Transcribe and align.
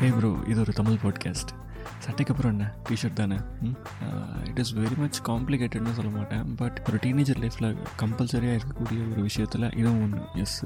ஹே 0.00 0.08
bro 0.16 0.30
இது 0.46 0.60
ஒரு 0.60 0.72
Tamil 0.72 0.98
podcast 1.02 1.52
சட்டைக்கு 2.04 2.32
அப்புறம் 2.32 2.52
என்ன? 2.52 2.64
டிஷர்ட் 2.88 3.20
தானே? 3.20 3.36
இட் 4.48 4.58
இஸ் 4.62 4.72
வெரி 4.74 4.96
மச் 4.96 5.20
காம்ப்ளிகேட்டட்னு 5.28 5.94
சொல்ல 5.98 6.10
மாட்டேன். 6.16 6.54
பட் 6.54 6.78
ஒரு 6.88 6.98
டீனேஜர் 7.00 7.38
லைஃப்பில் 7.38 7.76
கம்பல்சரியாக 8.02 8.58
இருக்கக்கூடிய 8.58 9.00
ஒரு 9.12 9.22
விஷயத்தில் 9.28 9.66
இதுவும் 9.76 10.02
ஒன்று 10.02 10.22
எஸ் 10.34 10.58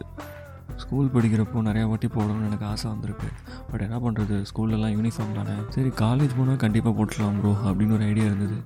ஸ்கூல் 0.76 1.12
படிக்கிறப்போ 1.14 1.62
நிறையா 1.68 1.84
வாட்டி 1.84 2.06
போடணும்னு 2.06 2.46
எனக்கு 2.46 2.66
ஆசை 2.66 2.90
வந்திருக்கு. 2.90 3.28
பட் 3.70 3.84
என்ன 3.86 3.98
பண்ணுறது 3.98 4.38
ஸ்கூல்லலாம் 4.50 4.96
யூனிஃபார்ம் 4.98 5.38
தானே. 5.38 5.56
சரி 5.68 5.92
காலேஜ் 6.02 6.36
போனால் 6.38 6.62
கண்டிப்பாக 6.64 6.94
போட்டுடலாம் 6.98 7.38
ப்ரோ 7.40 7.54
அப்படின்னு 7.64 7.96
ஒரு 7.98 8.04
ஐடியா 8.12 8.24
இருந்தது. 8.24 8.58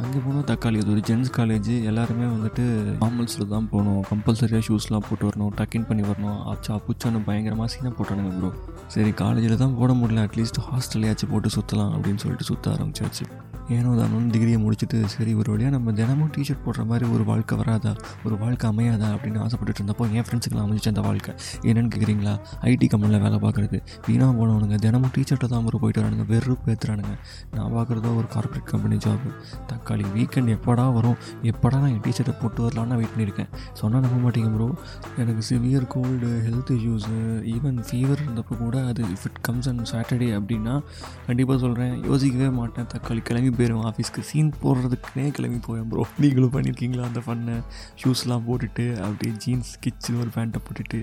அங்கே 0.00 0.18
போனால் 0.24 0.46
தக்காளி 0.48 0.78
அது 0.82 0.90
ஒரு 0.94 1.02
ஜென்ஸ் 1.08 1.30
காலேஜ் 1.36 1.68
எல்லாருமே 1.90 2.26
வந்துட்டு 2.32 2.64
நார்மல்ஸில் 3.02 3.52
தான் 3.52 3.68
போகணும். 3.72 4.00
கம்பல்சரியாக 4.10 4.62
ஷூஸ்லாம் 4.68 5.06
போட்டு 5.08 5.24
வரணும் 5.28 5.52
டக்கின் 5.60 5.86
பண்ணி 5.88 6.04
வரணும். 6.08 6.40
அச்சா 6.52 6.76
புச்சான்னு 6.86 7.20
பயங்கரமாக 7.28 7.68
சீனாக 7.74 7.92
போட்டானுங்க 7.98 8.32
ப்ரோ 8.38 8.50
சரி 8.94 9.10
காலேஜில் 9.22 9.62
தான் 9.64 9.78
போட 9.80 9.92
முடியல. 10.00 10.26
அட்லீஸ்ட் 10.28 10.60
ஹாஸ்டல்லையாச்சும் 10.68 11.32
போட்டு 11.34 11.54
சுற்றலாம் 11.56 11.94
அப்படின்னு 11.96 12.22
சொல்லிட்டு 12.24 12.48
சுற்ற 12.50 12.72
ஆரம்பிச்சாச்சு. 12.76 13.26
ஏனோ 13.68 13.94
தானும் 13.96 14.30
டிகிரியை 14.30 14.58
முடிச்சுட்டு 14.64 15.04
சரி 15.04 15.34
ஒரு 15.34 15.50
வழியாக 15.50 15.76
நம்ம 15.76 15.92
தினமும் 15.92 16.30
டிஷர்ட் 16.36 16.64
போடுற 16.66 16.86
மாதிரி 16.86 17.10
ஒரு 17.10 17.24
வாழ்க்கை 17.24 17.56
வராதா? 17.56 17.94
ஒரு 18.24 18.38
வாழ்க்கை 18.38 18.70
அமையாதா? 18.70 19.08
அப்படின்னு 19.14 19.38
ஆசைப்பட்டுட்டு 19.44 19.80
இருந்தப்போ 19.82 20.12
என் 20.12 20.22
ஃப்ரெண்ட்ஸுக்கெல்லாம் 20.22 20.66
அமைச்சு 20.66 20.88
அந்த 20.88 21.00
வாழ்க்கை. 21.00 21.34
என்னென்னு 21.62 21.90
கேட்குறீங்களா 21.94 22.40
ஐடி 22.62 22.88
கம்பெனியில் 22.88 23.22
வேலை 23.22 23.38
பார்க்குறது 23.38 23.80
வீணாக 24.06 24.32
போனவனுங்க 24.32 24.74
தினமும் 24.74 25.10
டீஷர்ட்டை 25.16 25.48
தான் 25.48 25.64
ஒரு 25.64 25.78
போயிட்டு 25.78 26.02
வரானுங்க. 26.02 26.26
வெறுப்பு 26.26 26.72
ஏற்றுறானுங்க 26.72 27.14
நான் 27.54 27.72
பார்க்குறதோ 27.72 28.16
ஒரு 28.16 28.26
கார்பரேட் 28.34 28.64
கம்பெனி 28.64 28.96
ஜாப் 28.96 29.26
தக்காளி 29.72 30.04
வீக்கெண்ட் 30.14 30.58
எப்படா 30.58 30.92
வரும்? 30.92 31.16
எப்படா 31.42 31.80
நான் 31.80 31.88
என் 31.88 32.00
டீஷர்ட்டை 32.00 32.40
போட்டு 32.42 32.68
வரலான்னு 32.68 33.00
வெயிட் 33.00 33.14
பண்ணியிருக்கேன். 33.16 33.48
சொன்னால் 33.72 34.00
நம்ப 34.00 34.28
மாட்டேங்க 34.28 34.54
ப்ரோ 34.54 34.74
எனக்கு 35.16 35.42
severe 35.50 35.86
cold 35.86 36.42
health 36.48 36.74
issues 36.76 37.16
even 37.56 37.80
fever 37.90 38.22
இருந்தப்போ 38.26 38.56
கூட 38.56 38.84
அது 38.84 39.02
if 39.02 39.24
it 39.24 39.40
comes 39.40 39.68
and 39.68 39.88
Saturday 39.92 40.30
அப்படின்னா 40.40 40.82
கண்டிப்பாக 41.26 41.60
சொல்கிறேன் 41.60 42.04
யோசிக்கவே 42.04 42.48
மாட்டேன். 42.48 42.84
தக்காளி 42.84 43.18
கிளம்பி 43.18 43.52
பேரும் 43.56 43.84
ஆஃபீஸ்க்கு 43.86 44.22
சீன் 44.28 44.50
போடுறதுக்குனே 44.60 45.24
கிளம்பி 45.30 45.58
போவேன் 45.64 45.88
ப்ரோ 45.90 46.02
நீங்களும் 46.18 46.52
பண்ணியிருக்கீங்களா 46.52 47.04
அந்த 47.04 47.20
ஃபன்னை 47.24 47.56
ஷூஸ்லாம் 48.00 48.44
போட்டுட்டு 48.46 48.84
அப்படியே 49.00 49.32
ஜீன்ஸ் 49.42 49.72
கிச்சு 49.84 50.12
ஒரு 50.20 50.30
பேண்ட்டை 50.34 50.60
போட்டுட்டு 50.62 50.98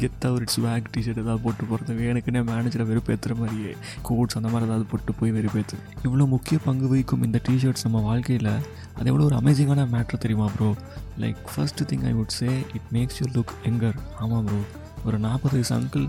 கெத்தாக 0.00 0.32
ஒரு 0.32 0.46
ஸ்வாக் 0.54 0.90
டிஷர்ட் 0.94 1.22
ஏதாவது 1.22 1.42
போட்டு 1.44 1.64
போகிறது 1.66 2.08
எனக்குன்னே 2.10 2.42
மேனேஜரை 2.48 2.86
வெறுப்பேற்றுற 2.90 3.36
மாதிரியே 3.38 3.72
கோட்ஸ் 4.02 4.38
அந்த 4.38 4.48
மாதிரி 4.48 4.68
ஏதாவது 4.68 4.88
போட்டு 4.90 5.14
போய் 5.14 5.34
வெறுப்பேற்று 5.36 5.78
இவ்வளோ 6.04 6.26
முக்கிய 6.28 6.58
பங்கு 6.64 6.88
வகிக்கும் 6.88 7.24
இந்த 7.24 7.40
டிஷர்ட்ஸ் 7.48 7.86
நம்ம 7.86 8.02
வாழ்க்கையில்? 8.02 8.52
அது 8.96 9.08
எவ்வளோ 9.08 9.26
ஒரு 9.26 9.38
அமேசிங்கான 9.38 9.88
மேட்ரு 9.90 10.18
தெரியுமா 10.18 10.48
bro 10.54 10.70
like 11.18 11.42
first 11.50 11.82
thing 11.90 12.04
I 12.04 12.14
would 12.14 12.36
say 12.36 12.48
it 12.74 12.88
makes 12.92 13.20
you 13.20 13.28
look 13.34 13.54
younger 13.64 13.98
ஆமாம் 14.20 14.46
ப்ரோ 14.46 14.60
ஒரு 15.04 15.18
நாற்பது 15.20 15.54
வயசு 15.54 15.74
அங்கிள் 15.76 16.06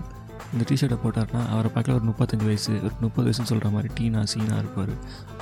இந்த 0.52 0.64
டிஷர்ட்டை 0.68 0.98
போட்டார்னா 1.04 1.48
அவரை 1.48 1.70
பார்க்கல 1.74 1.94
ஒரு 1.94 2.06
முப்பத்தஞ்சு 2.10 2.44
வயசு 2.44 2.72
ஒரு 2.72 2.94
முப்பது 3.00 3.30
வயசுன்னு 3.30 3.50
சொல்கிற 3.50 3.70
மாதிரி 3.70 3.88
டீனா 3.98 4.22
சீனாக 4.22 4.58
இருப்பார். 4.58 4.92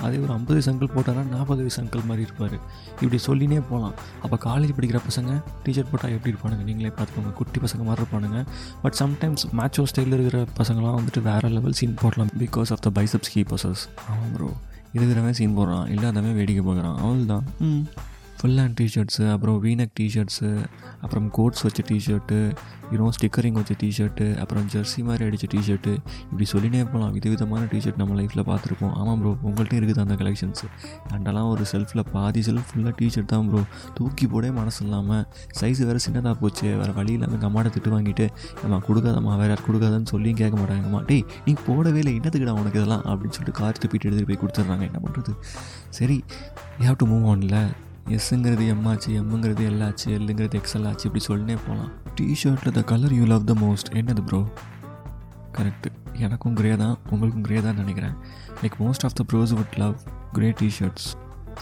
அதே 0.02 0.16
ஒரு 0.16 0.32
ஐம்பது 0.32 0.56
வயசு 0.56 0.70
அங்கிள் 0.72 0.94
போட்டார்னா 0.96 1.28
நாற்பது 1.28 1.60
வயசு 1.60 1.82
அங்கிள் 1.82 2.04
மாதிரி 2.04 2.26
இருப்பார். 2.26 2.56
இப்படி 3.00 3.20
சொல்லினே 3.26 3.62
போகலாம் 3.70 3.94
அப்போ 4.22 4.38
காலேஜ் 4.50 4.74
படிக்கிற 4.78 5.00
பசங்க 5.08 5.42
டிஷர்ட் 5.64 5.90
போட்டால் 5.90 6.10
எப்படி 6.10 6.34
இருப்பானுங்க? 6.34 6.64
நீங்களே 6.64 6.92
பார்த்துக்கோங்க. 6.98 7.32
குட்டி 7.32 7.60
பசங்க 7.60 7.84
மாதிரி 7.84 8.04
இருப்பானுங்க. 8.04 8.46
பட் 8.82 8.96
சம்டைம்ஸ் 8.98 9.44
மேட்சோ 9.56 9.84
ஸ்டைலில் 9.92 10.16
இருக்கிற 10.18 10.44
பசங்களாம் 10.58 10.98
வந்துட்டு 11.00 11.22
வேறு 11.22 11.48
லெவல் 11.48 11.72
சீன் 11.72 11.94
போடலாம். 11.94 12.30
பிகாஸ் 12.38 12.70
ஆஃப் 12.70 12.80
த 12.80 12.90
பைசப்ஸ் 12.94 13.32
கீப்பர்ஸஸ் 13.34 13.84
ஆமாம் 14.08 14.32
ப்ரோ 14.36 14.50
இருக்கிறவன் 14.94 15.30
சீன் 15.30 15.58
போடுறான். 15.58 15.88
இல்லாதவன் 15.88 16.34
வேடிக்கை 16.34 16.62
பார்க்குறான். 16.66 16.96
அவள் 16.96 17.26
தான் 17.26 17.44
ம். 17.58 17.82
ஃபுல் 18.38 18.58
ஹேண்ட் 18.60 18.76
டிஷர்ட்ஸு 18.80 19.24
அப்புறம் 19.34 19.56
வீனக் 19.62 19.94
டிஷர்ட்ஸு 19.98 20.48
அப்புறம் 21.04 21.24
கோட்ஸ் 21.36 21.62
வச்ச 21.66 21.80
t shirt 21.88 22.36
you know 22.92 23.06
stickering 23.16 23.56
வச்ச 23.58 23.72
டிஷர்ட்டு 23.80 24.26
அப்புறம் 24.42 24.66
ஜெர்சி 24.74 25.00
மாதிரி 25.08 25.22
அடித்த 25.28 25.46
டிஷர்ட்டு 25.54 25.92
இப்படி 26.28 26.46
சொல்லினே 26.52 26.82
போகலாம் 26.92 27.12
விதவிதமான 27.16 27.62
டிஷர்ட் 27.72 27.98
நம்ம 28.00 28.16
லைஃப்பில் 28.20 28.44
பார்த்துருப்போம். 28.50 28.92
ஆமாம் 29.00 29.18
ப்ரோ 29.22 29.32
உங்கள்கிட்ட 29.48 29.76
இருக்குது 29.78 30.02
அந்த 30.04 30.16
கலெக்ஷன்ஸ் 30.20 30.62
அண்டெல்லாம் 31.14 31.48
ஒரு 31.54 31.64
செல்ஃபில் 31.72 32.04
பாதி 32.14 32.42
செல்ஃப் 32.48 32.68
ஃபுல்லாக 32.70 32.94
டிஷர்ட் 33.00 33.30
தான் 33.32 33.48
ப்ரோ 33.50 33.62
தூக்கி 33.98 34.28
போடவே 34.34 34.52
மனசு 34.60 34.80
இல்லாமல் 34.86 35.24
சைஸ் 35.60 35.82
வேறு 35.88 36.04
சின்னதாக 36.06 36.34
போச்சு 36.42 36.68
வேறு 36.82 36.94
வழி 37.00 37.12
இல்லாமல் 37.16 37.38
எங்கள் 37.38 37.50
அம்மாட்ட 37.50 37.74
திட்டு 37.78 37.92
வாங்கிட்டு 37.96 38.28
நம்ம 38.62 38.80
கொடுக்காதம்மா 38.88 39.34
வேறு 39.42 39.52
யார் 39.54 39.66
கொடுக்காதன்னு 39.68 40.10
சொல்லியும் 40.14 40.40
கேட்க 40.42 40.54
மாட்டாங்கம்மா. 40.62 41.02
டேய் 41.10 41.26
நீ 41.48 41.54
போடவே 41.68 42.00
இல்லை 42.04 42.14
என்னத்துக்குடா 42.20 42.56
உனக்கு 42.62 42.80
இதெல்லாம்? 42.82 43.04
அப்படின்னு 43.10 43.36
சொல்லிட்டு 43.38 43.58
கார் 43.60 43.82
துப்பிட்டு 43.82 44.08
எடுத்துகிட்டு 44.08 44.32
போய் 44.32 44.42
கொடுத்துட்றாங்க. 44.44 44.86
என்ன 44.92 45.00
பண்ணுறது 45.04 45.34
சரி 46.00 46.18
யூ 46.80 46.86
ஹேவ் 46.88 47.02
டு 47.04 47.08
மூவ் 47.12 47.28
ஆன்ல 47.34 47.58
எஸ்ஸுங்கிறது 48.16 48.64
எம்மாச்சு 48.74 49.08
எம்முங்கிறது 49.20 49.62
எல்லாச்சு 49.70 50.06
எல்லுங்கிறது 50.16 50.56
எக்ஸல் 50.60 50.86
ஆச்சு 50.88 51.06
இப்படி 51.08 51.22
சொல்லினே 51.28 51.56
போகலாம் 51.66 51.90
டிஷர்ட்டில் 52.16 52.76
the 52.78 52.82
colour 52.82 53.14
you 53.14 53.24
love 53.24 53.44
the 53.44 53.54
most 53.60 53.90
என்னது 54.00 54.22
ப்ரோ 54.28 54.40
கரெக்டு 55.56 55.90
எனக்கும் 56.24 56.54
கிரே 56.54 56.76
தான் 56.76 56.98
உங்களுக்கும் 57.10 57.42
கிரே 57.42 57.60
தான் 57.60 57.74
நினைக்கிறேன். 57.74 58.14
Like 58.62 58.76
most 58.84 59.04
of 59.04 59.16
the 59.18 59.24
bros 59.32 59.52
would 59.58 59.76
love 59.76 59.96
grey 60.32 60.50
T-shirts 60.60 61.08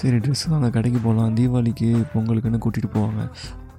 சரி 0.01 0.17
ட்ரெஸ் 0.17 0.45
வாங்க 0.49 0.71
கடைக்கு 0.71 0.99
போகலாம் 0.99 1.37
தீபாவளிக்கு 1.37 1.89
பொங்கலுக்குன்னு 2.15 2.61
கூட்டிகிட்டு 2.65 2.91
போவாங்க. 2.95 3.23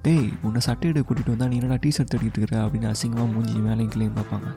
டேய் 0.04 0.28
உன்னை 0.46 0.60
சட்டை 0.66 0.86
எடுக்க 0.90 1.04
கூட்டிகிட்டு 1.06 1.32
வந்தால் 1.34 1.50
நீ 1.52 1.56
என்னடா 1.60 1.76
டிஷர்ட் 1.84 2.10
தட்டிட்டு 2.12 2.38
இருக்கிற 2.40 2.58
அப்படின்னு 2.64 2.88
அசிங்கமாக 2.90 3.28
மூஞ்சி 3.32 3.54
வேலையும் 3.66 3.90
கிளையும் 3.94 4.16
பார்ப்பாங்க. 4.18 4.48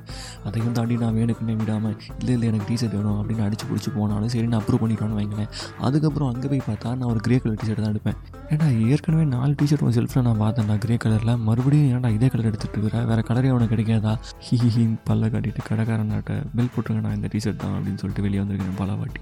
அதையும் 0.47 0.75
தாண்டி 0.77 0.95
நான் 1.03 1.15
வேணுக்குன்னே 1.19 1.55
விடாமல் 1.61 1.95
இல்லை 2.19 2.33
இல்லை 2.35 2.47
எனக்கு 2.51 2.67
டிஷர்ட் 2.71 2.95
வேணும் 2.97 3.17
அப்படின்னு 3.19 3.43
அடிச்சு 3.47 3.65
பிடிச்சி 3.69 3.91
போனாலும் 3.97 4.31
சரி 4.33 4.47
நான் 4.51 4.61
அப்ரூவ் 4.61 4.81
பண்ணிட்டோன்னு 4.83 5.17
வைங்களேன். 5.19 5.49
அதுக்கப்புறம் 5.87 6.29
அங்கே 6.33 6.49
போய் 6.53 6.63
பார்த்தா 6.69 6.91
நான் 6.99 7.09
ஒரு 7.13 7.21
கிரே 7.27 7.37
கலர் 7.43 7.59
டிஷர்ட் 7.63 7.83
தான் 7.85 7.93
எடுப்பேன். 7.95 8.17
ஏன்னா 8.53 8.67
ஏற்கனவே 8.93 9.25
நாலு 9.35 9.53
டிஷர்ட் 9.61 9.83
உன் 9.87 9.95
செல்ஃபில் 9.97 10.25
நான் 10.29 10.41
பார்த்தேன்டா 10.43 10.77
கிரே 10.85 10.97
கலரில் 11.05 11.33
மறுபடியும் 11.47 11.89
ஏன்டா 11.95 12.11
இதே 12.17 12.29
கலர் 12.35 12.49
எடுத்துகிட்டு 12.51 12.79
இருக்கிற 12.79 13.03
வேறு 13.11 13.23
கலரே 13.31 13.51
அவனுக்கு 13.53 13.73
கிடைக்காதா? 13.75 14.13
ஹி 14.47 14.57
ஹின்னு 14.75 14.97
பல்ல 15.09 15.31
காட்டிட்டு 15.35 15.63
கடைக்காரனாட்ட 15.69 16.37
பில் 16.55 16.71
போட்டுருங்க 16.75 17.03
நான் 17.07 17.17
இந்த 17.19 17.29
டிஷர்ட் 17.35 17.61
தான் 17.65 17.75
அப்படின்னு 17.77 18.01
சொல்லிட்டு 18.03 18.25
வெளியே 18.27 18.41
வந்திருக்கேன் 18.43 18.79
பல 18.83 18.95
வாட்டி. 19.01 19.21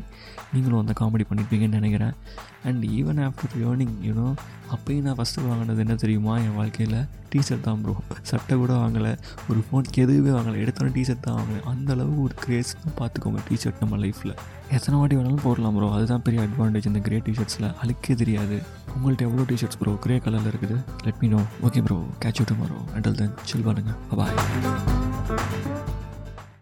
நீங்களும் 0.54 0.82
அந்த 0.84 0.94
காமெடி 1.00 1.26
பண்ணியிருப்பீங்கன்னு 1.30 1.80
நினைக்கிறேன். 1.80 2.16
And 2.68 2.84
even 3.00 3.20
after 3.28 3.54
earning 3.68 3.96
you 4.08 4.28
know 4.74 5.06
நான் 5.08 5.18
ஃபஸ்ட்டு 5.20 5.44
வாங்கினது 5.50 5.84
என்ன 5.84 5.94
தெரியும்? 5.96 6.09
தெரியுமா 6.10 6.36
என் 6.44 6.56
வாழ்க்கையில்? 6.60 7.00
டிஷர்ட் 7.32 7.66
தான் 7.66 7.82
ப்ரோ 7.82 7.94
சட்டை 8.30 8.54
கூட 8.62 8.72
வாங்கலை. 8.84 9.12
ஒரு 9.50 9.60
ஃபோனுக்கு 9.66 10.00
எதுவுமே 10.06 10.32
வாங்கலை. 10.36 10.58
எடுத்தோன்னே 10.64 10.92
டிஷர்ட் 10.96 11.22
தான் 11.26 11.38
வாங்கினேன். 11.40 11.66
அந்த 11.72 11.90
அளவு 11.96 12.14
ஒரு 12.24 12.36
கிரேஸ் 12.44 12.72
தான் 12.84 12.96
பார்த்துக்கோங்க 13.02 13.42
டிஷர்ட் 13.50 13.82
நம்ம 13.84 14.00
லைஃப்பில் 14.04 14.34
எத்தனை 14.78 14.96
வாட்டி 15.00 15.18
வேணாலும் 15.20 15.46
போடலாம் 15.46 15.76
ப்ரோ 15.78 15.90
அதுதான் 15.98 16.26
பெரிய 16.28 16.48
அட்வான்டேஜ் 16.48 16.90
இந்த 16.92 17.02
கிரே 17.08 17.20
டிஷர்ட்ஸில் 17.30 17.70
அழுக்கே 17.84 18.16
தெரியாது. 18.24 18.58
உங்கள்கிட்ட 18.96 19.30
எவ்வளோ 19.30 19.46
டிஷர்ட்ஸ் 19.52 19.82
ப்ரோ 19.84 19.94
கிரே 20.06 20.18
கலரில் 20.28 20.52
இருக்குது. 20.54 20.78
Let 21.08 21.22
me 21.24 21.30
know 21.36 21.42
okay 21.70 21.84
bro 21.88 22.00
catch 22.26 22.42
you 22.42 22.48
tomorrow 22.52 22.80
until 22.98 23.20
then 23.22 23.36
chill 23.52 23.68
பண்ணுங்கள் 23.70 24.00
பாய் 24.22 25.69